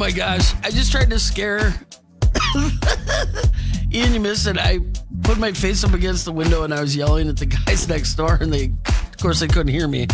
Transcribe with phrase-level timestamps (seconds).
[0.00, 0.54] my gosh.
[0.64, 1.74] I just tried to scare
[3.92, 4.56] Ian, you missed it.
[4.56, 4.78] I
[5.22, 8.14] put my face up against the window and I was yelling at the guys next
[8.14, 10.06] door, and they, of course, they couldn't hear me.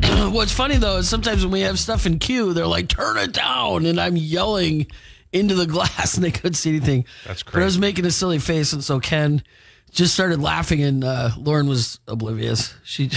[0.32, 3.32] What's funny though is sometimes when we have stuff in queue, they're like, turn it
[3.34, 3.84] down.
[3.84, 4.86] And I'm yelling
[5.30, 7.04] into the glass and they couldn't see anything.
[7.26, 8.72] That's But I was making a silly face.
[8.72, 9.42] And so Ken
[9.90, 12.74] just started laughing and uh, Lauren was oblivious.
[12.84, 13.10] She,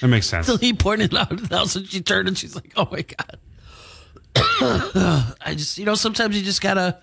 [0.00, 0.54] That makes sense.
[0.60, 3.38] he pointed out and all of a she turned and she's like, oh my God.
[5.40, 6.98] I just, you know, sometimes you just gotta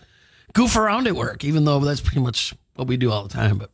[0.54, 3.58] goof around at work, even though that's pretty much what we do all the time.
[3.58, 3.72] But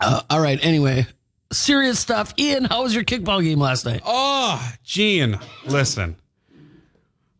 [0.00, 1.06] uh, all right, anyway,
[1.52, 2.32] serious stuff.
[2.38, 4.02] Ian, how was your kickball game last night?
[4.04, 6.16] Oh, Gene, listen.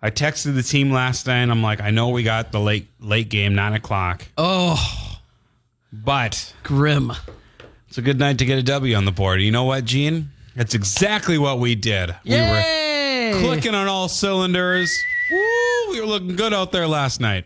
[0.00, 1.38] I texted the team last night.
[1.38, 5.18] And I'm like, I know we got the late late game, nine o'clock, Oh,
[5.92, 7.12] but grim.
[7.88, 9.40] it's a good night to get a W on the board.
[9.40, 10.30] You know what, Gene?
[10.54, 12.14] That's exactly what we did.
[12.24, 12.62] We were
[13.34, 14.90] Clicking on all cylinders.
[15.30, 17.44] Woo, we were looking good out there last night.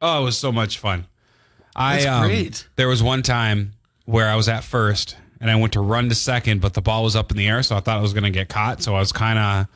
[0.00, 1.06] Oh, it was so much fun.
[1.74, 2.66] I That's um, great.
[2.76, 3.72] there was one time
[4.06, 7.04] where I was at first and I went to run to second, but the ball
[7.04, 8.82] was up in the air, so I thought I was going to get caught.
[8.82, 9.66] So I was kind of,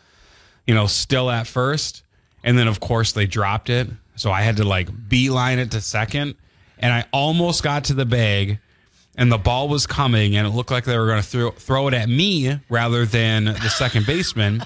[0.66, 2.02] you know, still at first,
[2.42, 5.80] and then of course they dropped it, so I had to like beeline it to
[5.80, 6.34] second,
[6.78, 8.58] and I almost got to the bag.
[9.16, 11.88] And the ball was coming, and it looked like they were going to throw throw
[11.88, 14.62] it at me rather than the second baseman.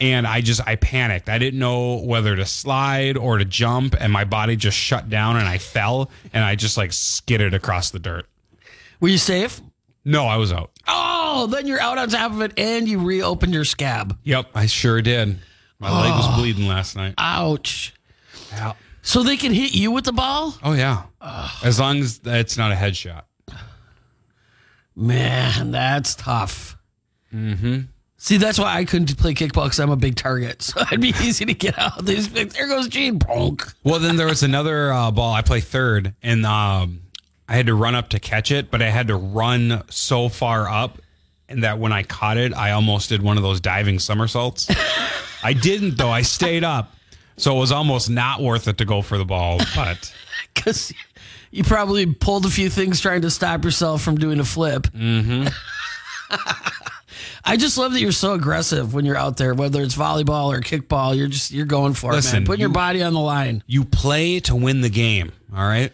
[0.00, 1.28] And I just I panicked.
[1.28, 5.36] I didn't know whether to slide or to jump, and my body just shut down,
[5.36, 8.26] and I fell, and I just like skidded across the dirt.
[9.00, 9.60] Were you safe?
[10.04, 10.70] No, I was out.
[10.88, 14.18] Oh, then you're out on top of it and you reopened your scab.
[14.24, 15.38] Yep, I sure did.
[15.78, 17.14] My leg was bleeding last night.
[17.18, 17.94] Ouch.
[18.50, 18.72] Yeah.
[19.02, 20.54] So they can hit you with the ball?
[20.62, 21.04] Oh yeah.
[21.62, 23.22] As long as it's not a headshot.
[24.96, 26.76] Man, that's tough.
[27.32, 27.80] Mm-hmm.
[28.22, 30.60] See, that's why I couldn't play kickball because I'm a big target.
[30.70, 32.04] So it'd be easy to get out.
[32.04, 33.18] They just be like, there goes Gene.
[33.18, 33.72] Bonk.
[33.82, 35.32] Well, then there was another uh, ball.
[35.32, 37.00] I play third, and um,
[37.48, 40.68] I had to run up to catch it, but I had to run so far
[40.68, 40.98] up,
[41.48, 44.68] and that when I caught it, I almost did one of those diving somersaults.
[45.42, 46.10] I didn't though.
[46.10, 46.92] I stayed up,
[47.38, 49.60] so it was almost not worth it to go for the ball.
[49.74, 50.14] But
[50.54, 50.92] Because
[51.50, 54.82] you probably pulled a few things trying to stop yourself from doing a flip.
[54.88, 55.48] Mm-hmm.
[57.44, 60.60] I just love that you're so aggressive when you're out there, whether it's volleyball or
[60.60, 61.16] kickball.
[61.16, 62.46] You're just you're going for it, Listen, man.
[62.46, 63.62] Putting your body on the line.
[63.66, 65.32] you play to win the game.
[65.54, 65.92] All right.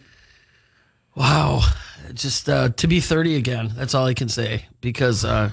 [1.15, 1.61] Wow.
[2.13, 3.71] Just uh, to be 30 again.
[3.75, 4.65] That's all I can say.
[4.81, 5.51] Because uh,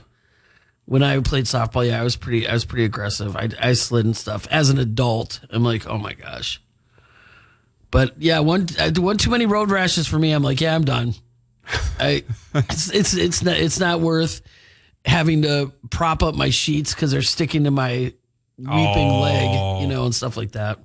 [0.87, 3.37] when I played softball, yeah, I was pretty I was pretty aggressive.
[3.37, 4.47] I, I slid and stuff.
[4.51, 6.61] As an adult, I'm like, oh my gosh.
[7.91, 10.33] But yeah, one one too many road rashes for me.
[10.33, 11.15] I'm like, yeah, I'm done.
[11.99, 12.25] I
[12.55, 14.43] it's it's it's not it's not worth
[15.05, 18.13] having to prop up my sheets because they're sticking to my
[18.59, 19.21] weeping Oh.
[19.21, 20.79] leg, you know, and stuff like that.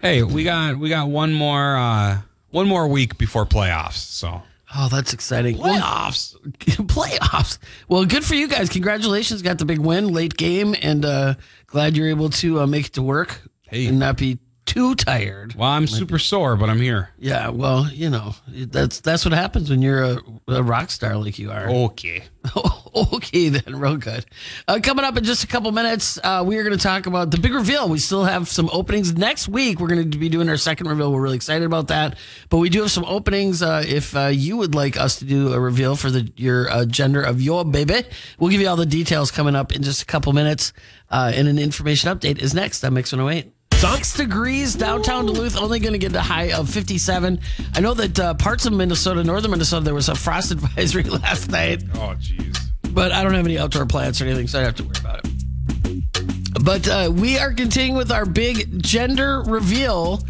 [0.00, 2.18] Hey, we got we got one more uh,
[2.50, 3.94] one more week before playoffs.
[3.94, 4.42] So
[4.74, 5.58] Oh, that's exciting.
[5.58, 6.34] Playoffs.
[6.86, 7.58] playoffs.
[7.88, 8.70] Well, good for you guys.
[8.70, 9.42] Congratulations.
[9.42, 11.34] Got the big win, late game, and uh,
[11.66, 13.86] glad you're able to uh, make it to work Hey.
[13.86, 14.38] and not be
[14.72, 15.54] too tired.
[15.54, 17.10] Well, I'm super sore, but I'm here.
[17.18, 20.18] Yeah, well, you know, that's that's what happens when you're a,
[20.48, 21.68] a rock star like you are.
[21.68, 22.24] Okay.
[23.12, 24.24] okay, then, real good.
[24.66, 27.30] Uh, coming up in just a couple minutes, uh, we are going to talk about
[27.30, 27.88] the big reveal.
[27.88, 29.78] We still have some openings next week.
[29.78, 31.12] We're going to be doing our second reveal.
[31.12, 32.16] We're really excited about that.
[32.48, 33.62] But we do have some openings.
[33.62, 36.86] Uh, if uh, you would like us to do a reveal for the your uh,
[36.86, 38.04] gender of your baby,
[38.38, 40.72] we'll give you all the details coming up in just a couple minutes.
[41.10, 43.52] Uh, and an information update is next on Mix 108.
[43.82, 47.40] Six degrees downtown Duluth, only going to get a high of 57.
[47.74, 51.50] I know that uh, parts of Minnesota, northern Minnesota, there was a frost advisory last
[51.50, 52.56] night Oh, jeez.
[52.92, 54.94] but I don't have any outdoor plants or anything, so I don't have to worry
[55.00, 56.64] about it.
[56.64, 60.22] But uh, we are continuing with our big gender reveal.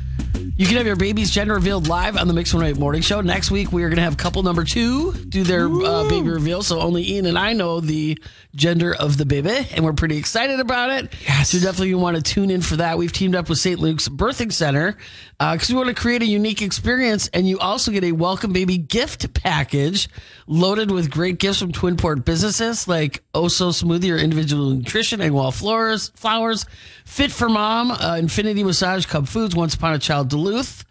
[0.55, 3.23] You can have your baby's gender revealed live on the Mix 108 Morning Show.
[3.23, 6.62] Next week, we are going to have couple number two do their uh, baby reveal.
[6.62, 8.19] So only Ian and I know the
[8.55, 11.15] gender of the baby, and we're pretty excited about it.
[11.23, 11.49] Yes.
[11.50, 12.99] So definitely want to tune in for that.
[12.99, 13.81] We've teamed up with St.
[13.81, 14.99] Luke's Birthing Center
[15.38, 18.76] because we want to create a unique experience, and you also get a welcome baby
[18.76, 20.11] gift package
[20.52, 25.50] loaded with great gifts from Twin Port businesses like Oso Smoothie or Individual Nutrition, Engwall
[25.52, 26.66] Flowers, Flowers,
[27.06, 30.84] Fit for Mom, uh, Infinity Massage, Cub Foods, Once Upon a Child Duluth.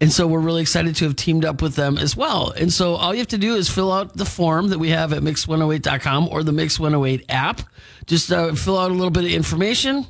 [0.00, 2.50] And so we're really excited to have teamed up with them as well.
[2.52, 5.12] And so all you have to do is fill out the form that we have
[5.12, 7.62] at mix108.com or the Mix108 app.
[8.06, 10.06] Just uh, fill out a little bit of information.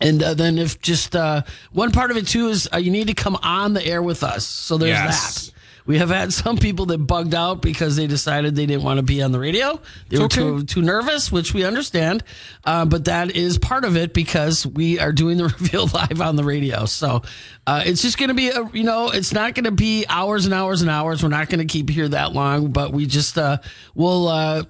[0.00, 3.08] And uh, then if just uh, one part of it too is uh, you need
[3.08, 4.46] to come on the air with us.
[4.46, 5.46] So there's Yes.
[5.46, 5.54] that.
[5.86, 9.02] We have had some people that bugged out because they decided they didn't want to
[9.02, 9.80] be on the radio.
[10.08, 10.40] They were okay.
[10.40, 12.22] too too nervous, which we understand.
[12.64, 16.36] Uh, but that is part of it because we are doing the reveal live on
[16.36, 16.84] the radio.
[16.84, 17.22] So
[17.66, 20.44] uh, it's just going to be a you know it's not going to be hours
[20.44, 21.22] and hours and hours.
[21.22, 23.58] We're not going to keep here that long, but we just uh,
[23.94, 24.66] will.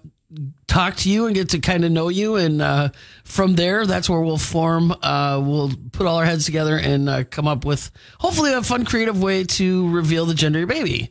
[0.66, 2.90] Talk to you and get to kind of know you and uh,
[3.24, 7.24] from there that's where we'll form uh, we'll put all our heads together and uh,
[7.24, 7.90] come up with
[8.20, 11.10] hopefully a fun creative way to reveal the gender of your baby.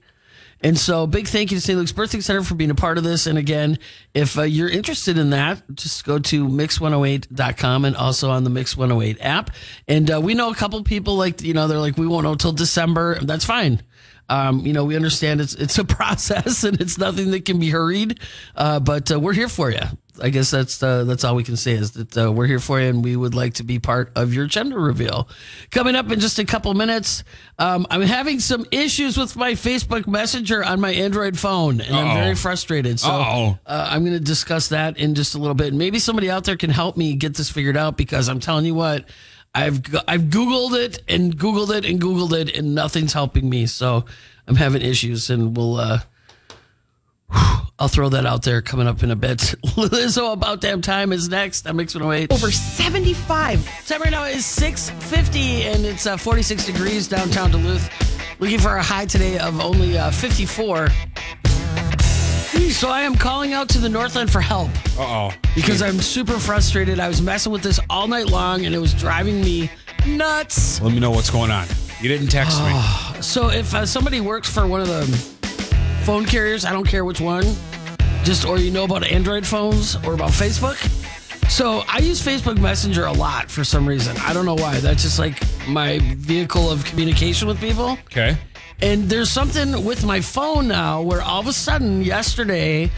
[0.62, 3.04] And so big thank you to st luke's birthing center for being a part of
[3.04, 3.78] this and again
[4.14, 8.78] if uh, you're interested in that just go to mix108.com and also on the mix
[8.78, 9.52] 108 app.
[9.88, 12.36] And uh, we know a couple people like you know they're like we won't know
[12.36, 13.82] till december that's fine
[14.30, 17.70] um, you know, we understand it's it's a process and it's nothing that can be
[17.70, 18.20] hurried,
[18.56, 19.82] uh, but uh, we're here for you.
[20.22, 22.80] I guess that's uh, that's all we can say is that uh, we're here for
[22.80, 25.30] you and we would like to be part of your gender reveal.
[25.72, 27.24] Coming up in just a couple minutes,
[27.58, 32.16] um, I'm having some issues with my Facebook Messenger on my Android phone, and I'm
[32.16, 33.00] very frustrated.
[33.00, 33.10] So
[33.66, 35.74] uh, I'm going to discuss that in just a little bit.
[35.74, 38.76] Maybe somebody out there can help me get this figured out because I'm telling you
[38.76, 39.06] what.
[39.60, 43.66] I've I've Googled it and Googled it and Googled it and nothing's helping me.
[43.66, 44.06] So
[44.48, 46.00] I'm having issues and we'll uh
[47.80, 49.38] I'll throw that out there coming up in a bit.
[49.64, 51.68] Lizzo about damn time is next.
[51.68, 52.32] I'm Mix 108.
[52.32, 53.88] Over 75.
[53.88, 57.90] Time right now is 650 and it's uh, 46 degrees downtown Duluth.
[58.40, 60.88] Looking for a high today of only uh, 54.
[62.72, 65.02] So I am calling out to the Northland for help Uh
[65.32, 65.34] oh.
[65.54, 67.00] because I'm super frustrated.
[67.00, 69.70] I was messing with this all night long and it was driving me
[70.08, 70.82] nuts.
[70.82, 71.68] Let me know what's going on.
[72.02, 72.72] You didn't text me.
[73.22, 75.06] So if uh, somebody works for one of the
[76.06, 77.44] phone carriers, I don't care which one,
[78.24, 80.78] just or you know about Android phones or about Facebook.
[81.50, 84.16] So I use Facebook Messenger a lot for some reason.
[84.20, 84.80] I don't know why.
[84.80, 87.98] That's just like my vehicle of communication with people.
[88.06, 88.38] Okay.
[88.82, 92.90] And there's something with my phone now where all of a sudden yesterday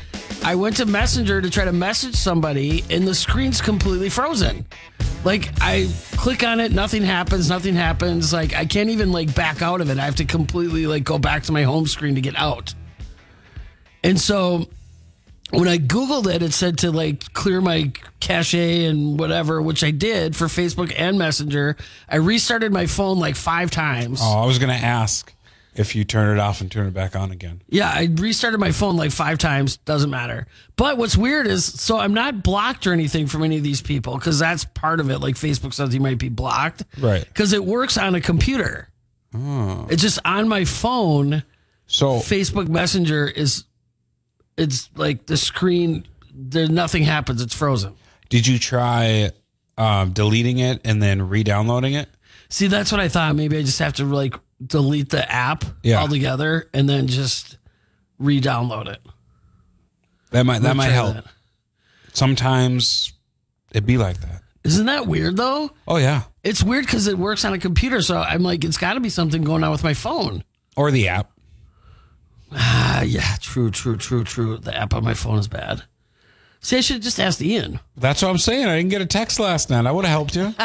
[0.44, 4.65] I went to Messenger to try to message somebody and the screen's completely frozen.
[5.24, 5.88] Like I
[6.18, 8.33] click on it, nothing happens, nothing happens.
[8.33, 9.98] Like I can't even like back out of it.
[9.98, 12.75] I have to completely like go back to my home screen to get out.
[14.03, 14.68] And so
[15.51, 19.92] when I Googled it, it said to like clear my cache and whatever, which I
[19.92, 21.77] did for Facebook and Messenger.
[22.09, 24.19] I restarted my phone like five times.
[24.21, 25.33] Oh, I was gonna ask
[25.74, 27.62] if you turn it off and turn it back on again.
[27.69, 29.77] Yeah, I restarted my phone like five times.
[29.77, 30.48] Doesn't matter.
[30.75, 34.15] But what's weird is, so I'm not blocked or anything from any of these people
[34.15, 35.19] because that's part of it.
[35.19, 36.83] Like Facebook says you might be blocked.
[37.00, 37.25] Right.
[37.25, 38.89] Because it works on a computer.
[39.33, 39.88] Oh.
[39.89, 41.44] It's just on my phone.
[41.88, 43.65] So Facebook Messenger is,
[44.57, 47.42] it's like the screen, there nothing happens.
[47.42, 47.95] It's frozen.
[48.30, 49.31] did you try
[49.77, 52.07] um, deleting it and then re-downloading it?
[52.50, 53.36] See, that's what I thought.
[53.36, 56.00] Maybe I just have to like delete the app Yeah.
[56.01, 57.57] altogether and then just
[58.19, 59.01] re-download it.
[60.31, 61.15] That might that might help.
[61.15, 61.25] that.
[62.13, 63.13] Sometimes
[63.71, 64.42] it'd be like that.
[64.63, 65.71] Isn't that weird though?
[65.88, 66.24] Oh yeah.
[66.44, 69.09] It's weird because it works on a computer, so I'm like, it's got to be
[69.09, 70.44] something going on with my phone.
[70.75, 71.31] Or the app.
[72.53, 74.57] Ah, yeah, true, true, true, true.
[74.57, 75.83] The app on my phone is bad.
[76.63, 77.80] See, I should have just asked Ian.
[77.98, 78.68] That's what I'm saying.
[78.68, 79.88] I didn't get a text last night.
[79.88, 80.53] I would have helped you.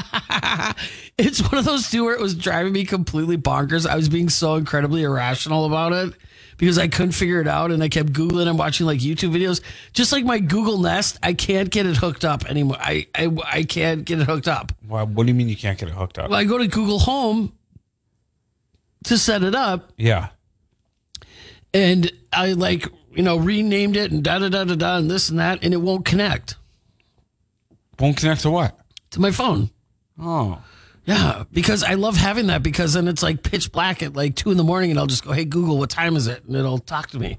[1.19, 3.87] It's one of those two where it was driving me completely bonkers.
[3.87, 6.13] I was being so incredibly irrational about it
[6.59, 9.63] because I couldn't figure it out, and I kept googling and watching like YouTube videos.
[9.95, 12.77] Just like my Google Nest, I can't get it hooked up anymore.
[12.79, 14.73] I I, I can't get it hooked up.
[14.87, 16.29] Why, what do you mean you can't get it hooked up?
[16.29, 17.55] Well, I go to Google Home
[19.05, 20.29] to set it up, yeah.
[21.77, 25.29] And I like you know renamed it and da da da da da and this
[25.29, 26.57] and that, and it won't connect
[27.99, 28.79] Won't connect to what?
[29.11, 29.71] to my phone.
[30.19, 30.63] Oh.
[31.05, 34.51] Yeah, because I love having that because then it's like pitch black at like two
[34.51, 36.79] in the morning, and I'll just go, "Hey Google, what time is it?" and it'll
[36.79, 37.39] talk to me.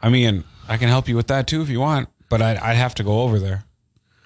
[0.00, 2.76] I mean, I can help you with that too if you want, but I'd, I'd
[2.76, 3.64] have to go over there.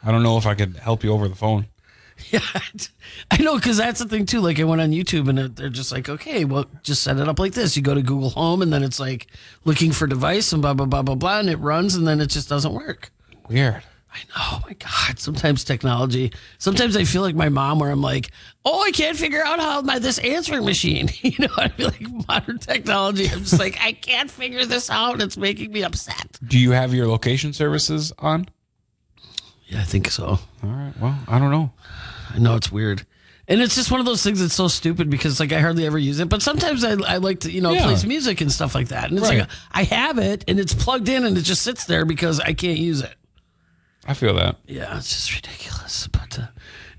[0.05, 1.67] I don't know if I could help you over the phone.
[2.31, 2.41] Yeah,
[3.31, 4.41] I know because that's the thing too.
[4.41, 7.39] Like I went on YouTube and they're just like, "Okay, well, just set it up
[7.39, 9.29] like this." You go to Google Home, and then it's like
[9.65, 12.27] looking for device and blah blah blah blah blah, and it runs, and then it
[12.27, 13.11] just doesn't work.
[13.49, 13.83] Weird.
[14.13, 14.35] I know.
[14.39, 15.19] Oh my God.
[15.19, 16.33] Sometimes technology.
[16.59, 18.31] Sometimes I feel like my mom, where I'm like,
[18.65, 22.27] "Oh, I can't figure out how my this answering machine." You know, I feel like
[22.29, 23.29] modern technology.
[23.29, 25.23] I'm just like, I can't figure this out.
[25.23, 26.39] It's making me upset.
[26.47, 28.49] Do you have your location services on?
[29.69, 30.27] Yeah, I think so.
[30.27, 30.93] All right.
[31.01, 31.71] Well, I don't know.
[32.35, 33.05] I know it's weird.
[33.47, 35.99] And it's just one of those things that's so stupid because like I hardly ever
[35.99, 36.29] use it.
[36.29, 37.85] But sometimes I, I like to, you know, Yeah.
[37.85, 39.09] plays music and stuff like that.
[39.11, 39.41] And it's Right.
[39.41, 42.53] like I have it and it's plugged in and it just sits there because I
[42.53, 43.15] can't use it.
[44.07, 44.57] I feel that.
[44.67, 46.09] Yeah, it's just ridiculous.
[46.09, 46.47] But uh,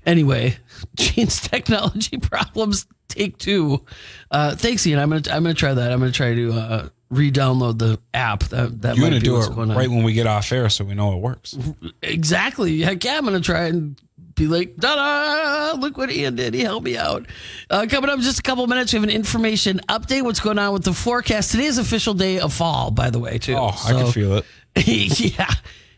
[0.06, 0.56] Anyway,
[0.96, 3.84] Gene's technology problems take two.
[4.30, 4.98] Uh, thanks, Ian.
[4.98, 5.92] I'm gonna I'm gonna try that.
[5.92, 8.44] I'm gonna try to uh, re-download the app.
[8.44, 9.76] That that You're might gonna be do what's it going on.
[9.76, 11.56] right when we get off air, so we know it works.
[12.02, 12.80] Exactly.
[12.80, 14.00] Heck yeah, I'm gonna try and
[14.34, 16.54] be like, da-da, look what Ian did.
[16.54, 17.26] He helped me out.
[17.68, 20.22] Uh, coming up in just a couple minutes, we have an information update.
[20.22, 21.50] What's going on with the forecast?
[21.50, 23.54] Today is official day of fall, by the way, too.
[23.54, 24.46] Oh, I can feel it.
[25.36, 25.50] yeah.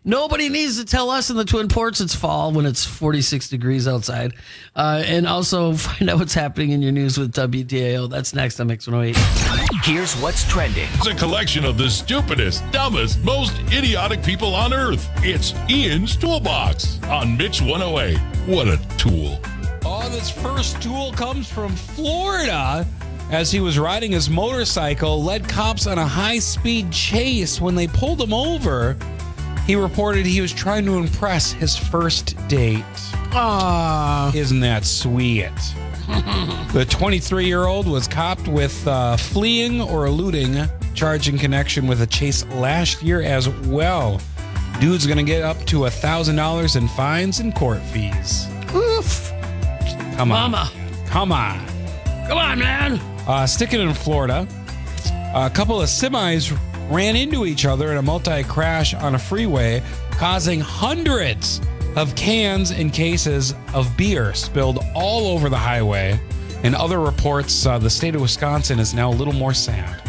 [0.04, 3.87] Nobody needs to tell us in the Twin Ports it's fall when it's 46 degrees
[3.87, 4.35] outside.
[4.75, 8.11] Uh, and also find out what's happening in your news with WDIO.
[8.11, 9.16] That's next on Mix 108.
[9.85, 10.88] Here's what's trending.
[10.94, 15.09] It's a collection of the stupidest, dumbest, most idiotic people on earth.
[15.18, 18.18] It's Ian's Toolbox on Mix 108.
[18.49, 19.38] What a tool.
[19.85, 22.85] Oh, this first tool comes from Florida.
[23.30, 27.61] As he was riding his motorcycle, led cops on a high speed chase.
[27.61, 28.97] When they pulled him over,
[29.66, 32.85] he reported he was trying to impress his first date.
[33.31, 34.35] Aww.
[34.35, 35.50] Isn't that sweet?
[36.73, 42.02] the 23 year old was copped with uh, fleeing or eluding, charged in connection with
[42.02, 44.21] a chase last year as well.
[44.81, 48.49] Dude's gonna get up to a $1,000 in fines and court fees.
[48.75, 49.31] Oof.
[50.16, 50.50] Come on.
[50.50, 50.71] Mama.
[51.07, 51.64] Come on.
[52.26, 53.00] Come on, man.
[53.28, 54.47] Uh, sticking in Florida,
[55.35, 56.50] a couple of semis
[56.92, 59.82] ran into each other in a multi crash on a freeway,
[60.12, 61.61] causing hundreds
[61.96, 66.20] of cans and cases of beer spilled all over the highway.
[66.62, 70.00] In other reports, uh, the state of Wisconsin is now a little more sad.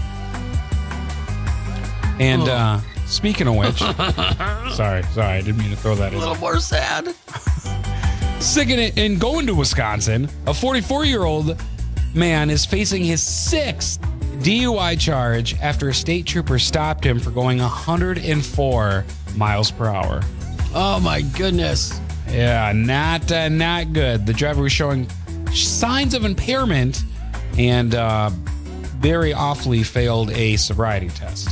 [2.19, 3.79] And uh, speaking of which,
[4.75, 6.17] sorry, sorry, I didn't mean to throw that in.
[6.17, 7.15] A little more sad.
[8.39, 11.59] Sticking it and going to Wisconsin, a 44 year old
[12.13, 13.99] man is facing his sixth
[14.43, 20.21] DUI charge after a state trooper stopped him for going 104 miles per hour.
[20.75, 21.99] Oh, my goodness.
[22.27, 24.25] Yeah, not uh, not good.
[24.25, 25.07] The driver was showing
[25.53, 27.03] signs of impairment
[27.57, 28.31] and uh,
[28.99, 31.49] very awfully failed a sobriety test.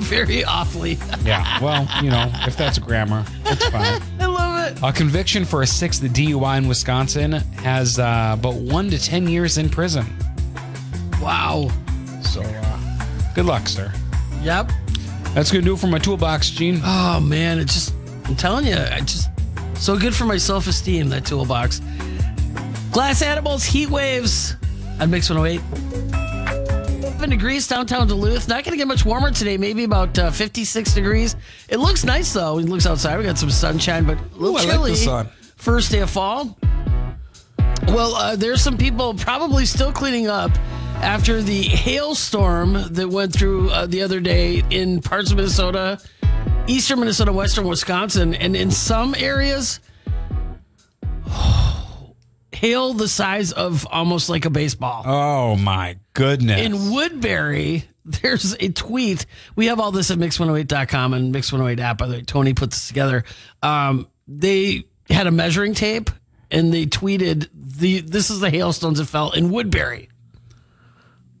[0.00, 0.98] Very awfully.
[1.22, 4.00] Yeah, well, you know, if that's grammar, it's fine.
[4.20, 4.80] I love it.
[4.82, 9.58] A conviction for a sixth DUI in Wisconsin has uh, but one to 10 years
[9.58, 10.06] in prison.
[11.20, 11.70] Wow.
[12.30, 13.92] So, uh, good luck, sir.
[14.40, 14.70] Yep.
[15.34, 16.80] That's to do it for my toolbox, Gene.
[16.84, 17.92] Oh man, it just
[18.26, 19.28] I'm telling you, I just
[19.74, 21.80] so good for my self-esteem that toolbox.
[22.92, 24.54] Glass animals, heat waves
[25.00, 25.60] on Mix 108.
[27.02, 28.46] 7 degrees downtown Duluth.
[28.46, 29.56] Not going to get much warmer today.
[29.56, 31.34] Maybe about uh, 56 degrees.
[31.68, 32.58] It looks nice though.
[32.58, 33.18] It looks outside.
[33.18, 35.28] We got some sunshine, but a little Ooh, I like the sun.
[35.56, 36.56] First day of fall.
[37.88, 40.52] Well, uh, there's some people probably still cleaning up
[41.00, 45.98] after the hailstorm that went through uh, the other day in parts of Minnesota,
[46.66, 49.80] eastern Minnesota, western Wisconsin, and in some areas,
[52.52, 55.02] hail the size of almost like a baseball.
[55.06, 56.60] Oh, my goodness.
[56.60, 59.24] In Woodbury, there's a tweet.
[59.56, 61.98] We have all this at mix108.com and Mix108 app.
[61.98, 63.24] By the way, Tony put this together.
[63.62, 66.10] Um, they had a measuring tape
[66.50, 70.09] and they tweeted the this is the hailstones that fell in Woodbury.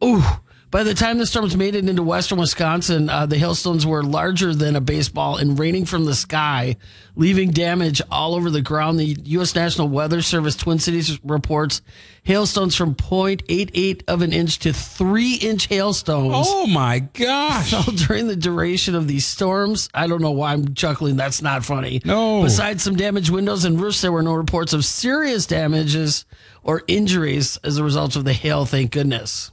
[0.02, 0.22] Ooh.
[0.70, 4.54] By the time the storms made it into western Wisconsin, uh, the hailstones were larger
[4.54, 6.76] than a baseball and raining from the sky,
[7.16, 9.00] leaving damage all over the ground.
[9.00, 9.56] The U.S.
[9.56, 11.82] National Weather Service Twin Cities reports
[12.22, 17.70] hailstones from 0.88 of an inch to 3 inch hailstones oh, my gosh.
[17.84, 19.88] fell during the duration of these storms.
[19.92, 21.16] I don't know why I'm chuckling.
[21.16, 22.00] That's not funny.
[22.04, 22.44] No.
[22.44, 26.26] Besides some damaged windows and roofs, there were no reports of serious damages
[26.62, 28.66] or injuries as a result of the hail.
[28.66, 29.50] Thank goodness.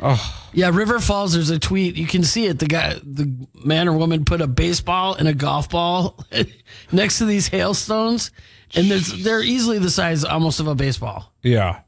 [0.00, 1.34] Oh, Yeah, River Falls.
[1.34, 1.96] There's a tweet.
[1.96, 2.58] You can see it.
[2.58, 3.30] The guy, the
[3.64, 6.24] man or woman, put a baseball and a golf ball
[6.92, 8.30] next to these hailstones,
[8.74, 11.32] and there's, they're easily the size almost of a baseball.
[11.42, 11.80] yeah.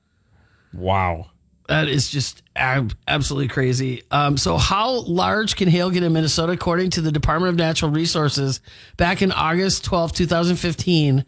[0.72, 1.26] Wow.
[1.68, 4.02] That is just ab- absolutely crazy.
[4.10, 6.52] Um, so, how large can hail get in Minnesota?
[6.52, 8.60] According to the Department of Natural Resources,
[8.98, 11.24] back in August 12, 2015,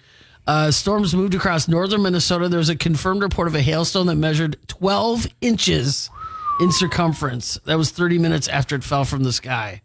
[0.46, 2.48] uh, storms moved across northern Minnesota.
[2.50, 6.10] There was a confirmed report of a hailstone that measured 12 inches
[6.60, 7.58] in circumference.
[7.66, 9.82] That was 30 minutes after it fell from the sky.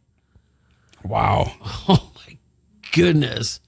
[1.03, 1.51] Wow.
[1.87, 2.37] Oh my
[2.93, 3.59] goodness.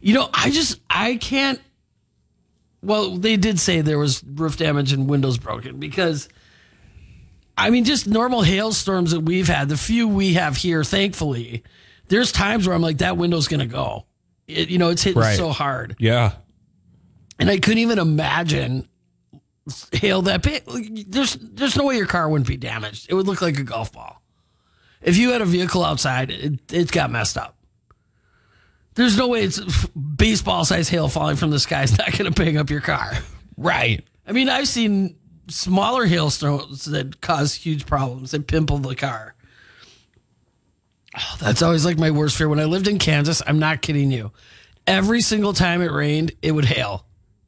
[0.00, 1.60] You know, I just I can't
[2.82, 6.28] well, they did say there was roof damage and windows broken because
[7.58, 11.62] I mean just normal hailstorms that we've had, the few we have here, thankfully,
[12.08, 14.06] there's times where I'm like that window's going to go.
[14.48, 15.36] It, you know, it's hitting Right.
[15.36, 15.94] so hard.
[15.98, 16.32] Yeah.
[17.38, 18.88] And I couldn't even imagine
[19.92, 21.10] hail that big.
[21.10, 23.06] There's there's no way your car wouldn't be damaged.
[23.08, 24.22] It would look like a golf ball.
[25.02, 27.56] If you had a vehicle outside, it, it got messed up.
[28.94, 32.42] There's no way it's baseball size hail falling from the sky is not going to
[32.42, 33.12] bang up your car.
[33.56, 34.04] Right.
[34.26, 35.16] I mean, I've seen
[35.48, 39.34] smaller hailstones that cause huge problems that pimple the car.
[41.16, 42.48] Oh, that's always like my worst fear.
[42.48, 44.32] When I lived in Kansas, I'm not kidding you.
[44.86, 47.04] Every single time it rained, it would hail.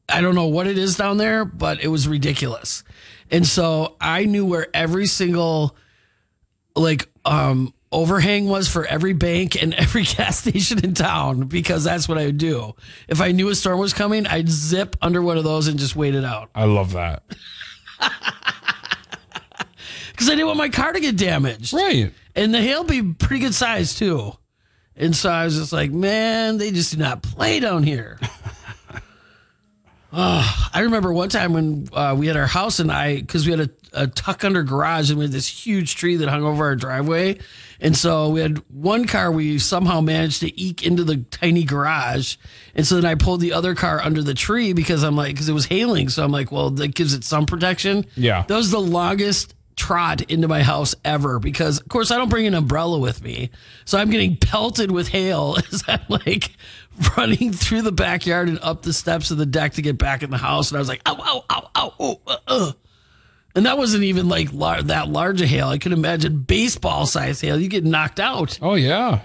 [0.08, 2.84] I don't know what it is down there, but it was ridiculous.
[3.30, 5.76] And so I knew where every single
[6.74, 12.08] like um overhang was for every bank and every gas station in town because that's
[12.08, 12.74] what I would do.
[13.08, 15.96] If I knew a storm was coming, I'd zip under one of those and just
[15.96, 16.50] wait it out.
[16.54, 17.22] I love that.
[20.12, 21.72] Because I didn't want my car to get damaged.
[21.72, 22.12] Right.
[22.36, 24.32] And the hail be pretty good size too.
[24.94, 28.20] And so I was just like, man, they just do not play down here.
[30.12, 33.52] oh, I remember one time when uh, we had our house and I, because we
[33.52, 33.70] had a,
[34.02, 37.38] a tuck under garage and we had this huge tree that hung over our driveway.
[37.80, 42.36] And so we had one car we somehow managed to eke into the tiny garage.
[42.74, 45.48] And so then I pulled the other car under the tree because I'm like, because
[45.48, 46.08] it was hailing.
[46.08, 48.06] So I'm like, well, that gives it some protection.
[48.14, 48.44] Yeah.
[48.46, 52.46] That was the longest trot into my house ever because of course I don't bring
[52.46, 53.50] an umbrella with me.
[53.84, 56.52] So I'm getting pelted with hail as I'm like
[57.16, 60.30] running through the backyard and up the steps of the deck to get back in
[60.30, 60.70] the house.
[60.70, 62.72] And I was like, ow, ow, ow, ow, oh, uh, uh.
[63.54, 65.68] And that wasn't even like lar- that large a hail.
[65.68, 67.60] I could imagine baseball size hail.
[67.60, 68.58] You get knocked out.
[68.62, 69.20] Oh yeah.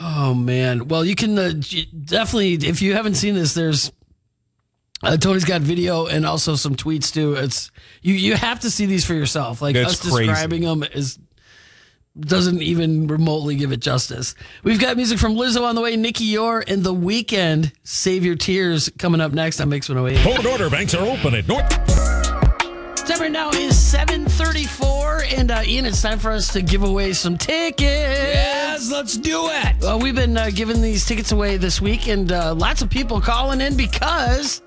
[0.00, 0.86] Oh man.
[0.86, 1.52] Well, you can uh,
[2.04, 3.90] definitely if you haven't seen this, there's
[5.02, 7.34] uh, Tony's got video and also some tweets too.
[7.34, 9.60] It's you you have to see these for yourself.
[9.60, 10.28] Like That's us crazy.
[10.28, 11.18] describing them is
[12.20, 14.34] doesn't even remotely give it justice.
[14.62, 17.72] We've got music from Lizzo on the way, Nicky Youre and The Weeknd.
[17.84, 20.22] Save your tears coming up next on Mix 108.
[20.22, 21.68] Ford order banks are open at North.
[23.06, 24.98] Time right now is 734
[25.36, 27.80] and uh, Ian, it's time for us to give away some tickets.
[27.80, 29.76] Yes, let's do it.
[29.80, 33.20] Well, we've been uh, giving these tickets away this week, and uh, lots of people
[33.20, 34.62] calling in because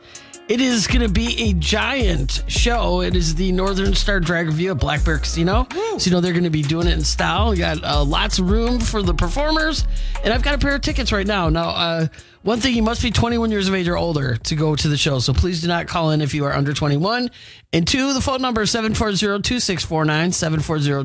[0.51, 2.99] it is going to be a giant show.
[2.99, 5.65] It is the Northern Star Drag Revue at Black Bear Casino.
[5.71, 7.51] So, you know, they're going to be doing it in style.
[7.51, 9.85] We got uh, lots of room for the performers,
[10.25, 11.47] and I've got a pair of tickets right now.
[11.47, 12.07] Now, uh,
[12.41, 14.97] one thing, you must be 21 years of age or older to go to the
[14.97, 15.19] show.
[15.19, 17.31] So please do not call in if you are under 21.
[17.71, 20.33] And two, the phone number is 740-2649,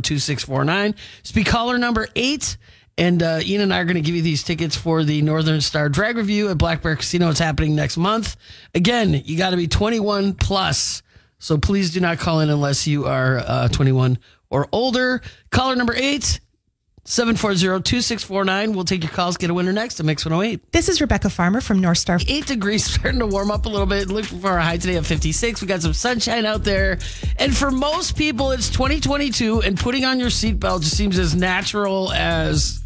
[0.03, 0.95] 740-2649.
[1.23, 2.57] Speak caller number eight.
[2.99, 5.61] And uh, Ian and I are going to give you these tickets for the Northern
[5.61, 7.29] Star Drag Revue at Black Bear Casino.
[7.29, 8.37] It's happening next month.
[8.75, 11.03] Again, you got to be 21 plus.
[11.39, 15.21] So please do not call in unless you are uh, 21 or older.
[15.51, 16.41] Caller number eight,
[17.05, 18.75] 740-2649.
[18.75, 19.37] We'll take your calls.
[19.37, 20.73] Get a winner next to Mix 108.
[20.73, 22.19] This is Rebecca Farmer from North Star.
[22.27, 24.09] Eight degrees, starting to warm up a little bit.
[24.09, 25.61] Looking for a high today of 56.
[25.61, 26.99] We got some sunshine out there.
[27.39, 32.11] And for most people, it's 2022, and putting on your seatbelt just seems as natural
[32.13, 32.83] as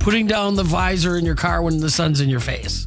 [0.00, 2.84] putting down the visor in your car when the sun's in your face.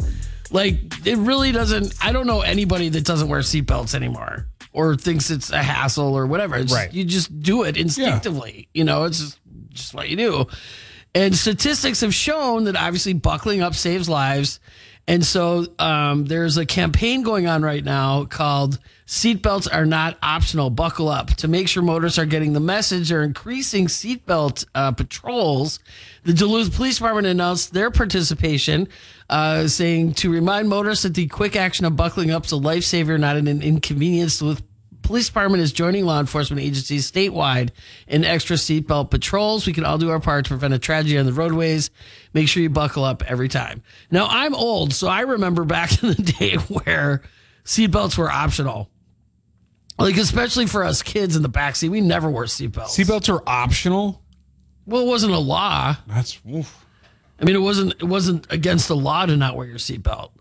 [0.51, 1.93] Like, it really doesn't.
[2.01, 6.27] I don't know anybody that doesn't wear seatbelts anymore or thinks it's a hassle or
[6.27, 6.57] whatever.
[6.57, 6.91] It's, Right.
[6.91, 8.67] You just do it instinctively.
[8.73, 10.47] You know, it's just, just what you do.
[11.15, 14.59] And statistics have shown that obviously buckling up saves lives.
[15.07, 20.69] And so um, there's a campaign going on right now called Seatbelts Are Not Optional.
[20.69, 21.29] Buckle up.
[21.35, 25.79] To make sure motorists are getting the message, they're increasing seatbelt uh, patrols.
[26.23, 28.87] The Duluth Police Department announced their participation,
[29.29, 33.19] uh, saying to remind motorists that the quick action of buckling up is a lifesaver,
[33.19, 34.39] not an inconvenience.
[34.39, 34.61] Duluth
[35.03, 37.71] Police Department is joining law enforcement agencies statewide
[38.07, 39.67] in extra seatbelt patrols.
[39.67, 41.91] We can all do our part to prevent a tragedy on the roadways.
[42.33, 43.83] Make sure you buckle up every time.
[44.09, 47.21] Now, I'm old, so I remember back in the day where
[47.65, 48.89] seatbelts were optional.
[49.99, 52.97] Like, especially for us kids in the backseat, we never wore seatbelts.
[52.97, 54.21] Seatbelts are optional.
[54.85, 55.95] well, it wasn't a law.
[56.07, 56.85] That's oof,
[57.39, 60.31] I mean, it wasn't it wasn't against the law to not wear your seatbelt.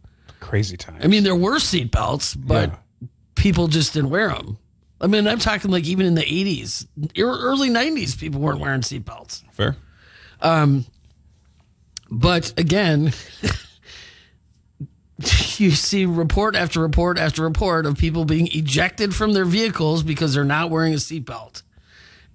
[0.40, 0.98] crazy time.
[1.02, 3.08] I mean, there were seatbelts, but Yeah.
[3.34, 4.58] people just didn't wear them.
[5.00, 6.86] I mean, I'm talking like even in the 80s,
[7.18, 9.42] early 90s, people weren't wearing seatbelts.
[9.52, 9.76] fair.
[10.40, 10.86] Um,
[12.10, 13.12] But again,
[15.58, 20.34] you see report after report after report of people being ejected from their vehicles because
[20.34, 21.62] they're not wearing a seatbelt.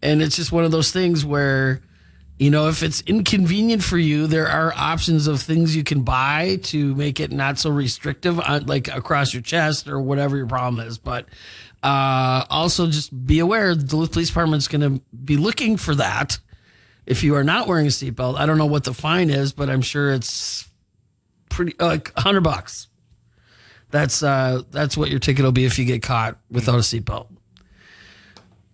[0.02, 1.82] And it's just one of those things where,
[2.38, 6.60] you know, if it's inconvenient for you, there are options of things you can buy
[6.64, 10.86] to make it not so restrictive, on, like across your chest or whatever your problem
[10.86, 11.00] is.
[11.00, 11.26] But
[11.82, 15.96] uh, also just be aware the Duluth Police Department is going to be looking for
[15.96, 16.38] that
[17.08, 18.38] if you are not wearing a seatbelt.
[18.38, 20.70] I don't know what the fine is, but I'm sure it's
[21.50, 22.88] pretty like hundred bucks.
[23.90, 27.28] That's uh, that's what your ticket will be if you get caught without a seatbelt.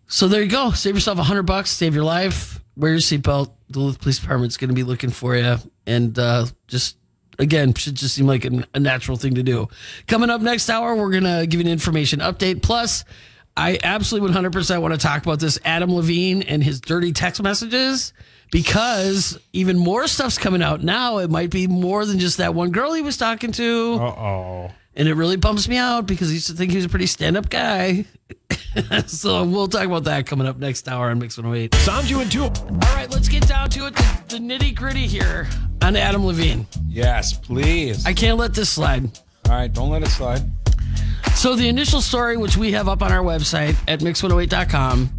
[0.07, 0.71] So there you go.
[0.71, 1.69] Save yourself a hundred bucks.
[1.69, 2.59] Save your life.
[2.75, 3.51] Wear your seatbelt.
[3.71, 6.97] Duluth Police Department's going to be looking for you, and uh, just
[7.39, 9.67] again, should just seem like a, a natural thing to do.
[10.07, 12.61] Coming up next hour, we're going to give you an information update.
[12.61, 13.05] Plus,
[13.55, 18.13] I absolutely 100% want to talk about this Adam Levine and his dirty text messages
[18.53, 21.17] because even more stuff's coming out now.
[21.17, 23.95] It might be more than just that one girl he was talking to.
[23.95, 24.71] Uh oh.
[24.95, 27.07] And it really bumps me out because I used to think he was a pretty
[27.07, 28.05] stand up guy.
[29.07, 31.71] so we'll talk about that coming up next hour on Mix 108.
[31.71, 32.43] Sanju and two.
[32.43, 33.95] All right, let's get down to it.
[33.95, 35.49] The, the nitty gritty here
[35.81, 36.67] on Adam Levine.
[36.87, 38.05] Yes, please.
[38.05, 39.05] I can't let this slide.
[39.49, 40.43] All right, don't let it slide.
[41.33, 45.09] So the initial story, which we have up on our website at mix108.com,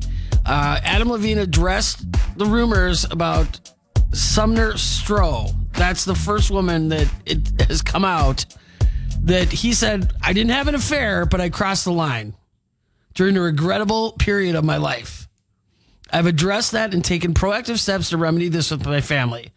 [0.47, 2.05] uh, Adam Levine addressed
[2.37, 3.61] the rumors about
[4.13, 5.55] Sumner Stroh.
[5.73, 8.45] That's the first woman that it has come out
[9.23, 12.35] that he said, I didn't have an affair, but I crossed the line
[13.15, 15.29] during a regrettable period of my life.
[16.13, 19.51] I've addressed that and taken proactive steps to remedy this with my family.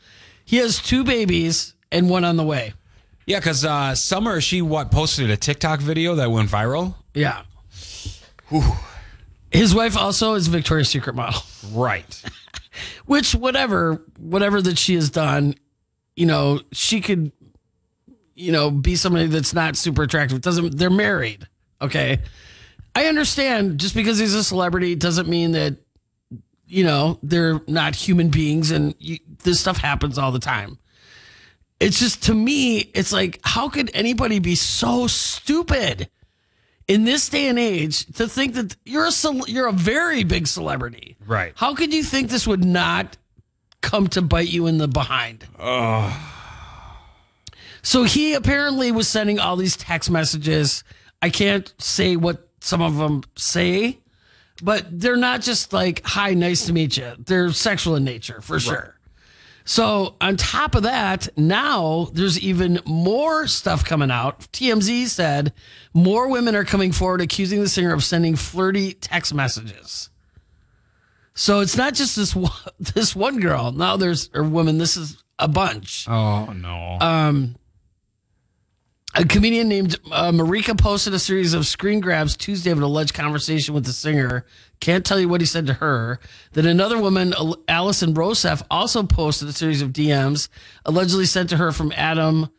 [0.45, 2.73] He has two babies and one on the way.
[3.25, 6.95] Yeah, because uh, Sumner, she what posted a TikTok video that went viral.
[7.13, 7.41] Yeah.
[9.51, 11.41] His wife also is a Victoria's Secret model.
[11.71, 12.23] Right.
[13.05, 15.55] Which whatever, whatever that she has done,
[16.15, 17.31] you know, she could,
[18.35, 20.41] you know, be somebody that's not super attractive.
[20.41, 21.47] Doesn't they're married?
[21.81, 22.19] Okay,
[22.95, 23.79] I understand.
[23.79, 25.77] Just because he's a celebrity doesn't mean that,
[26.67, 30.77] you know, they're not human beings, and you, this stuff happens all the time.
[31.79, 36.09] It's just to me, it's like, how could anybody be so stupid?
[36.87, 40.47] In this day and age to think that you're a cel- you're a very big
[40.47, 41.17] celebrity.
[41.25, 41.53] Right.
[41.55, 43.17] How could you think this would not
[43.81, 45.45] come to bite you in the behind?
[47.81, 50.83] So he apparently was sending all these text messages.
[51.21, 53.99] I can't say what some of them say,
[54.61, 58.59] but they're not just like "Hi, nice to meet you." They're sexual in nature for
[58.59, 58.96] sure.
[59.67, 64.39] So on top of that, now there's even more stuff coming out.
[64.53, 65.51] TMZ said
[65.93, 70.09] more women are coming forward accusing the singer of sending flirty text messages.
[71.33, 73.73] So it's not just this one, this one girl.
[73.73, 74.77] Now there's or women.
[74.77, 76.07] This is a bunch.
[76.07, 76.97] Oh no.
[77.01, 77.57] Um,
[79.15, 83.13] a comedian named uh, Maryka posted a series of screen grabs Tuesday of an alleged
[83.13, 84.45] conversation with the singer.
[84.79, 86.19] Can't tell you what he said to her.
[86.53, 90.49] Then another woman, Al- Alyson Rosef, also posted a series of DMs
[90.85, 92.49] allegedly sent to her from Adam.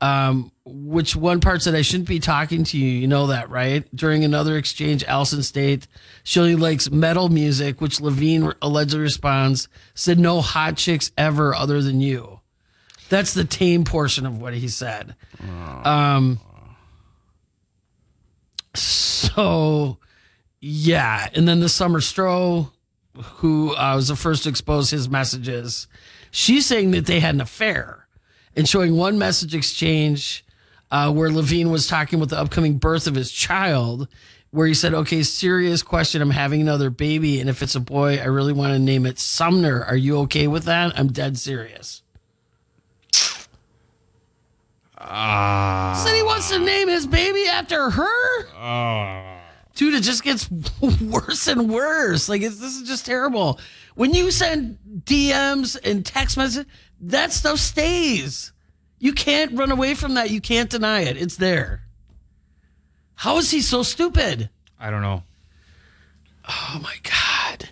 [0.00, 2.86] Um, which one part said I shouldn't be talking to you?
[2.86, 3.84] You know that, right?
[3.94, 5.86] During another exchange, Alyson state
[6.22, 11.80] she only likes metal music, which Levine allegedly responds said no hot chicks ever other
[11.80, 12.40] than you.
[13.08, 15.14] That's the tame portion of what he said.
[15.84, 16.40] Um,
[18.74, 19.98] so,
[20.66, 21.28] yeah.
[21.34, 22.70] And then the Sumner Stroh,
[23.16, 25.88] who uh, was the first to expose his messages,
[26.30, 28.06] she's saying that they had an affair
[28.56, 30.42] and showing one message exchange
[30.90, 34.08] uh, where Levine was talking about the upcoming birth of his child,
[34.52, 36.22] where he said, Okay, serious question.
[36.22, 37.40] I'm having another baby.
[37.40, 39.84] And if it's a boy, I really want to name it Sumner.
[39.84, 40.98] Are you okay with that?
[40.98, 42.02] I'm dead serious.
[44.96, 46.02] Ah.
[46.02, 49.43] Said he wants to name his baby after her.
[49.74, 50.48] Dude, it just gets
[51.00, 52.28] worse and worse.
[52.28, 53.58] Like it's, this is just terrible.
[53.94, 56.66] When you send DMs and text messages,
[57.00, 58.52] that stuff stays.
[58.98, 60.30] You can't run away from that.
[60.30, 61.16] You can't deny it.
[61.16, 61.82] It's there.
[63.16, 64.48] How is he so stupid?
[64.78, 65.22] I don't know.
[66.48, 67.68] Oh my god.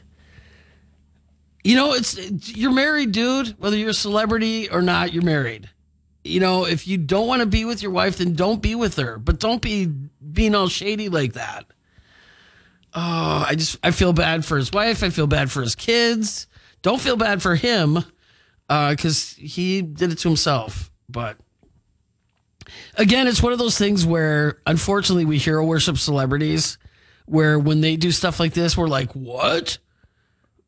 [1.65, 2.17] You know, it's
[2.57, 3.49] you're married, dude.
[3.59, 5.69] Whether you're a celebrity or not, you're married.
[6.25, 8.97] You know, if you don't want to be with your wife, then don't be with
[8.97, 9.19] her.
[9.19, 11.67] But don't be being all shady like that.
[12.95, 15.03] Oh, I just I feel bad for his wife.
[15.03, 16.47] I feel bad for his kids.
[16.83, 17.99] Don't feel bad for him
[18.69, 20.91] uh, because he did it to himself.
[21.09, 21.39] But
[22.97, 26.79] again, it's one of those things where unfortunately we hero worship celebrities.
[27.27, 29.79] Where when they do stuff like this, we're like, what?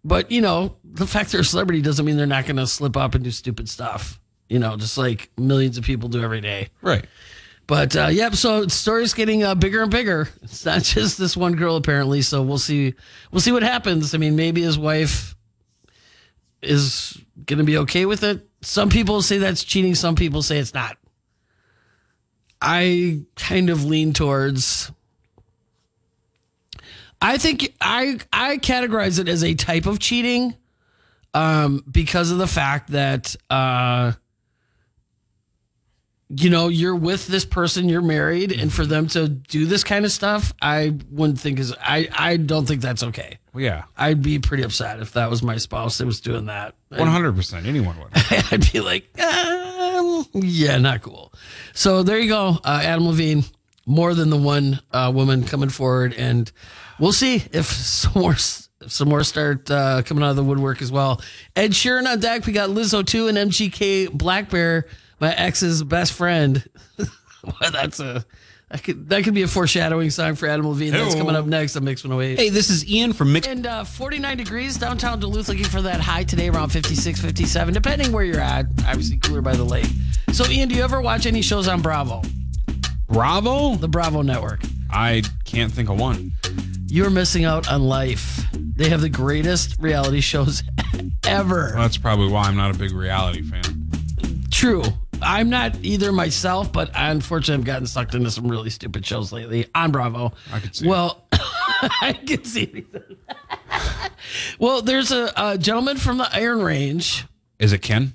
[0.05, 2.97] But you know, the fact they're a celebrity doesn't mean they're not going to slip
[2.97, 4.21] up and do stupid stuff.
[4.49, 6.69] You know, just like millions of people do every day.
[6.81, 7.07] Right.
[7.67, 10.29] But uh, yep, so story's getting uh, bigger and bigger.
[10.43, 12.23] It's not just this one girl apparently.
[12.23, 12.95] So we'll see.
[13.31, 14.15] We'll see what happens.
[14.15, 15.35] I mean, maybe his wife
[16.63, 18.47] is going to be okay with it.
[18.63, 19.95] Some people say that's cheating.
[19.95, 20.97] Some people say it's not.
[22.61, 24.91] I kind of lean towards.
[27.21, 30.55] I think I I categorize it as a type of cheating,
[31.35, 34.13] um, because of the fact that uh,
[36.29, 40.05] you know, you're with this person, you're married, and for them to do this kind
[40.05, 43.39] of stuff, I wouldn't think is I I don't think that's okay.
[43.53, 43.85] Well, yeah.
[43.97, 46.75] I'd be pretty upset if that was my spouse that was doing that.
[46.89, 47.67] One hundred percent.
[47.67, 48.11] Anyone would.
[48.51, 51.33] I'd be like, mm, yeah, not cool.
[51.73, 53.45] So there you go, uh, Adam Levine.
[53.87, 56.51] More than the one uh, woman coming forward, and
[56.99, 60.91] we'll see if some more some more start uh, coming out of the woodwork as
[60.91, 61.21] well.
[61.55, 62.47] Ed Sheeran on deck.
[62.47, 64.85] We got Lizzo too, and MGK Blackbear,
[65.21, 66.67] my ex's best friend.
[66.99, 68.25] well, that's a
[68.71, 70.93] that could that could be a foreshadowing song for Adam Levine.
[70.93, 72.39] That's coming up next on Mix 108.
[72.39, 73.47] Hey, this is Ian from Mix.
[73.47, 78.11] And uh, 49 degrees downtown Duluth, looking for that high today around 56, 57, depending
[78.11, 78.67] where you're at.
[78.87, 79.87] Obviously, cooler by the lake.
[80.33, 82.23] So, Ian, do you ever watch any shows on Bravo,
[83.07, 83.77] Bravo?
[83.77, 84.63] the Bravo network?
[84.91, 86.33] I can't think of one.
[86.87, 88.45] You're missing out on life.
[88.53, 90.63] They have the greatest reality shows
[91.25, 91.73] ever.
[91.75, 93.63] Well, that's probably why I'm not a big reality fan.
[94.51, 94.83] True.
[95.25, 99.33] I'm not either myself, but I unfortunately have gotten sucked into some really stupid shows
[99.33, 100.33] lately on Bravo.
[100.53, 102.87] I could see Well, I can see
[104.59, 107.25] well, there's a, a gentleman from the Iron Range.
[107.59, 108.15] Is it Ken?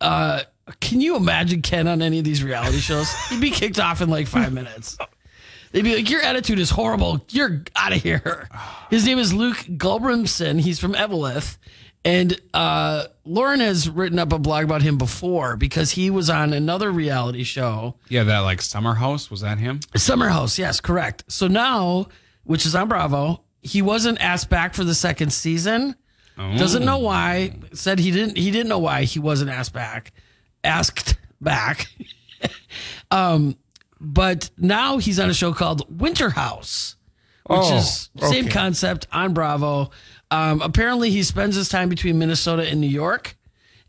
[0.00, 0.42] Uh,
[0.80, 3.12] can you imagine Ken on any of these reality shows?
[3.28, 4.96] He'd be kicked off in like five minutes.
[5.72, 7.24] They'd be like, "Your attitude is horrible.
[7.30, 8.48] You're out of here."
[8.90, 10.60] His name is Luke Gulbranson.
[10.60, 11.56] He's from Eveleth,
[12.04, 16.52] and uh, Lauren has written up a blog about him before because he was on
[16.52, 19.30] another reality show, Yeah, that like summer house.
[19.30, 19.80] Was that him?
[19.96, 20.58] Summer House.
[20.58, 21.24] Yes, correct.
[21.28, 22.06] So now,
[22.44, 25.94] which is on Bravo, he wasn't asked back for the second season.
[26.36, 27.54] Doesn't know why.
[27.72, 28.36] Said he didn't.
[28.36, 30.12] He didn't know why he wasn't asked back.
[30.64, 31.86] Asked back.
[33.10, 33.56] um,
[34.00, 36.96] but now he's on a show called Winter House,
[37.46, 38.52] which Oh, is same okay.
[38.52, 39.90] concept on Bravo.
[40.32, 43.36] Um, apparently, he spends his time between Minnesota and New York,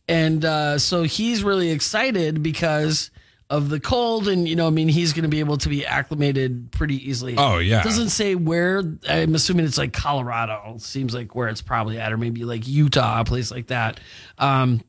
[0.10, 3.12] and uh, so he's really excited because
[3.50, 5.86] of the cold, and you know, I mean, he's going to be able to be
[5.86, 7.36] acclimated pretty easily.
[7.38, 7.82] Oh, yeah.
[7.82, 8.84] doesn't say where.
[9.08, 10.76] I'm assuming it's like Colorado.
[10.80, 14.02] Seems like where it's probably at, or maybe like Utah, a place like that.
[14.38, 14.82] Um,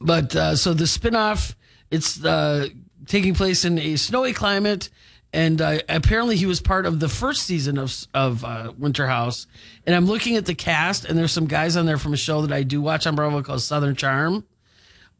[0.00, 1.56] but uh, so the spinoff,
[1.90, 2.68] it's uh,
[3.06, 4.88] taking place in a snowy climate,
[5.34, 9.46] and uh, apparently he was part of the first season of of uh, Winter House.
[9.86, 12.40] And I'm looking at the cast, and there's some guys on there from a show
[12.42, 14.44] that I do watch on Bravo called Southern Charm,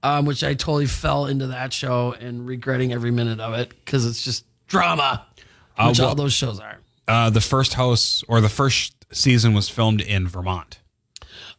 [0.02, 4.06] um, which I totally fell into that show and regretting every minute of it because
[4.06, 5.26] it's just drama,
[5.86, 6.78] which well- all those shows are.
[7.06, 10.78] Uh, the first house or the first season was filmed in Vermont.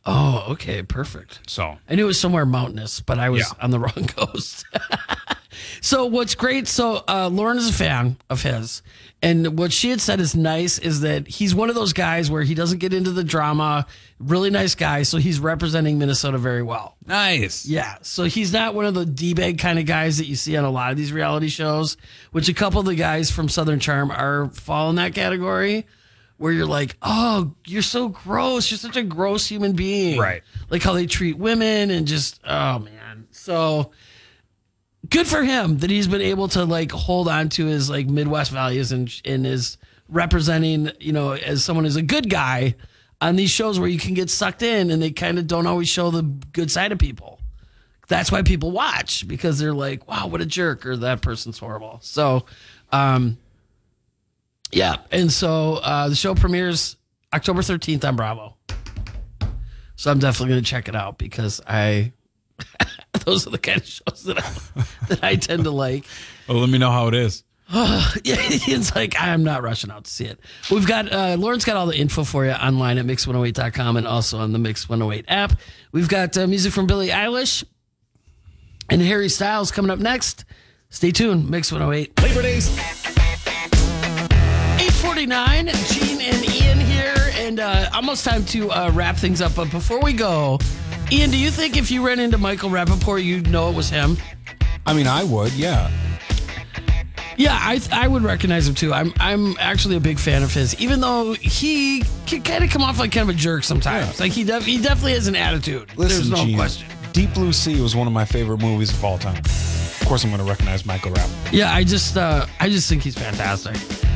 [0.07, 1.39] Oh, okay, perfect.
[1.47, 3.63] So I knew it was somewhere mountainous, but I was Yeah.
[3.63, 4.65] on the wrong coast.
[5.81, 6.67] so what's great?
[6.67, 8.81] So uh, Lauren is a fan of his,
[9.21, 12.43] and what she had said is nice is that he's one of those guys where
[12.43, 13.85] he doesn't get into the drama.
[14.19, 16.95] Really nice guy, so he's representing Minnesota very well.
[17.05, 17.65] nice.
[17.65, 20.55] Yeah, so he's not one of the d bag kind of guys that you see
[20.55, 21.97] on a lot of these reality shows.
[22.31, 25.85] Which a couple of the guys from Southern Charm are fall in that category,
[26.37, 28.69] where you're like, oh, you're so gross.
[28.69, 30.43] You're such a gross human being, Right.
[30.69, 33.27] Like how they treat women and just, oh man.
[33.31, 33.91] So
[35.09, 38.51] good for him that he's been able to like hold on to his like Midwest
[38.51, 39.77] values and and is
[40.09, 42.75] representing, you know, as someone who's a good guy
[43.21, 45.87] on these shows where you can get sucked in and they kind of don't always
[45.87, 47.39] show the good side of people.
[48.07, 51.99] That's why people watch because they're like, wow, what a jerk, or that person's horrible.
[52.03, 52.45] So,
[52.91, 53.37] um,
[54.71, 54.97] yeah.
[55.11, 56.97] And so uh, the show premieres
[57.33, 58.55] October 13th on Bravo.
[59.95, 62.11] So I'm definitely going to check it out because I,
[63.25, 66.05] those are the kind of shows that I, that I tend to like.
[66.47, 67.43] Well, let me know how it is.
[68.23, 70.39] Yeah, it's like I'm not rushing out to see it.
[70.71, 74.37] We've got uh, Lauren's got all the info for you online at mix108.com and also
[74.39, 75.59] on the Mix 108 app.
[75.91, 77.63] We've got uh, music from Billie Eilish
[78.89, 80.45] and Harry Styles coming up next.
[80.89, 82.21] Stay tuned, Mix 108.
[82.21, 82.69] Labor Days.
[84.77, 89.55] 849, Gene and Ian here, and uh, almost time to uh, wrap things up.
[89.55, 90.59] But before we go,
[91.11, 94.17] Ian, do you think if you ran into Michael Rapaport, you'd know it was him?
[94.85, 95.91] I mean, I would, yeah.
[97.37, 98.93] Yeah, I I would recognize him too.
[98.93, 102.81] I'm I'm actually a big fan of his, even though he can kind of come
[102.81, 104.21] off like kind of a jerk sometimes.
[104.21, 105.89] Like he def- he definitely has an attitude.
[105.97, 106.87] Listen, There's no Gene, question.
[107.11, 109.37] Deep Blue Sea was one of my favorite movies of all time.
[109.39, 111.29] Of course, I'm going to recognize Michael Rapp.
[111.51, 113.75] Yeah, I just uh, I just think he's fantastic.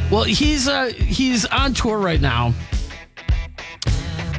[0.09, 2.53] Well, he's uh, he's on tour right now.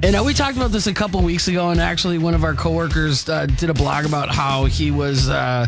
[0.03, 2.55] And uh, we talked about this a couple weeks ago, and actually, one of our
[2.55, 5.67] coworkers uh, did a blog about how he was uh,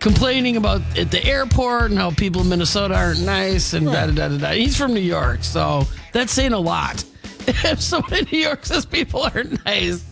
[0.00, 4.12] complaining about at the airport and how people in Minnesota aren't nice and da da
[4.12, 4.52] da da da.
[4.52, 7.04] He's from New York, so that's saying a lot.
[7.46, 10.02] if someone in New York says people aren't nice,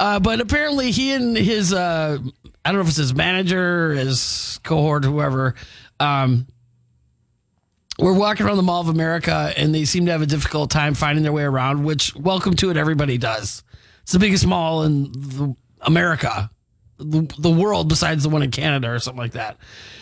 [0.00, 2.18] uh, but apparently he and his uh,
[2.64, 5.54] I don't know if it's his manager, his cohort, whoever.
[6.00, 6.48] Um,
[7.98, 10.94] we're walking around the Mall of America and they seem to have a difficult time
[10.94, 13.64] finding their way around, which welcome to it, everybody does.
[14.02, 16.50] It's the biggest mall in America.
[16.98, 19.56] the, the world besides the one in Canada or something like that.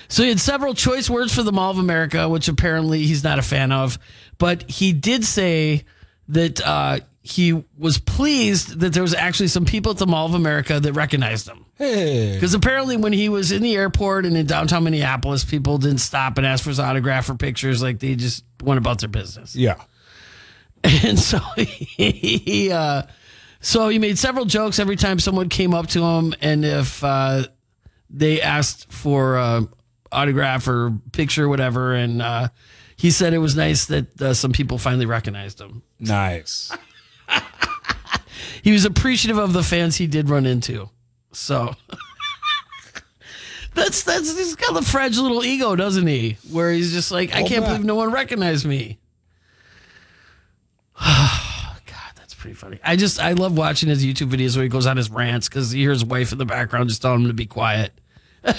[0.09, 3.39] So he had several choice words for the Mall of America, which apparently he's not
[3.39, 3.99] a fan of.
[4.39, 5.85] But he did say
[6.29, 10.35] that uh, he was pleased that there was actually some people at the Mall of
[10.35, 11.67] America that recognized him.
[11.75, 12.35] Hey.
[12.35, 16.39] Because apparently, when he was in the airport and in downtown Minneapolis, people didn't stop
[16.39, 17.83] and ask for his autograph or pictures.
[17.83, 19.57] Like they just went about their business.
[19.57, 19.77] Yeah.
[20.85, 23.03] And so he, uh,
[23.59, 27.43] so he made several jokes every time someone came up to him, and if uh,
[28.09, 29.63] they asked for uh,
[30.13, 32.49] autograph or picture, or whatever, and uh,
[32.95, 35.83] he said it was nice that uh, some people finally recognized him.
[35.99, 36.71] Nice.
[38.67, 40.91] He was appreciative of the fans he did run into.
[41.31, 41.73] So
[43.75, 46.37] that's that's he's got a fragile little ego, doesn't he?
[46.51, 48.99] Where he's just like, I can't believe no one recognized me.
[51.01, 52.81] God, that's pretty funny.
[52.83, 55.71] I just I love watching his YouTube videos where he goes on his rants because
[55.71, 57.93] he hears his wife in the background just telling him to be quiet.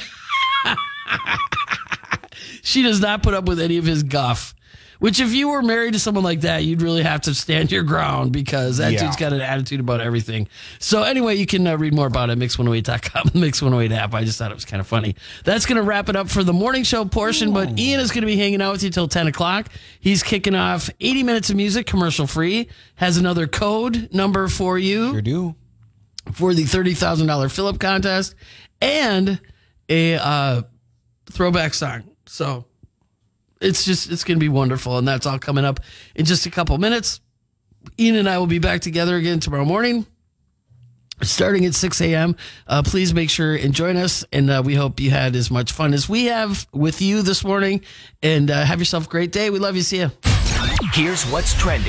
[2.61, 4.55] she does not put up with any of his guff.
[4.99, 7.83] Which, if you were married to someone like that, you'd really have to stand your
[7.83, 9.03] ground because that Yeah.
[9.03, 10.47] dude's got an attitude about everything.
[10.79, 14.13] So, anyway, you can uh, read more about it at mix108.com, the Mix108 app.
[14.13, 15.15] I just thought it was kind of funny.
[15.43, 18.21] That's going to wrap it up for the morning show portion, but Ian is going
[18.21, 19.69] to be hanging out with you till 10 o'clock.
[19.99, 25.11] He's kicking off 80 minutes of music, commercial free, has another code number for you
[25.11, 25.55] Sure do.
[26.33, 28.33] for the $30,000 Philip contest
[28.81, 29.39] and
[29.89, 30.61] a uh,
[31.31, 32.03] throwback song.
[32.25, 32.65] So
[33.61, 34.97] it's just, it's going to be wonderful.
[34.97, 35.79] And that's all coming up
[36.15, 37.21] in just a couple minutes.
[37.99, 40.05] Ian and I will be back together again tomorrow morning.
[41.23, 42.35] Starting at 6 a.m.
[42.67, 44.23] Uh, please make sure and join us.
[44.31, 47.43] And uh, we hope you had as much fun as we have with you this
[47.43, 47.81] morning.
[48.21, 49.49] And uh, have yourself a great day.
[49.49, 49.81] We love you.
[49.81, 50.11] See you.
[50.93, 51.85] Here's what's trending